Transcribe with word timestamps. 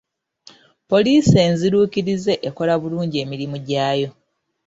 Poliisi 0.89 1.35
enziruukirize 1.47 2.33
ekola 2.47 2.73
bulungi 2.81 3.15
emirimu 3.23 3.57
gyayo. 3.67 4.09